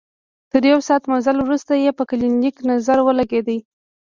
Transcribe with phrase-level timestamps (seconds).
[0.51, 3.47] تر يو ساعت مزله وروسته يې په کلينيک نظر ولګېد.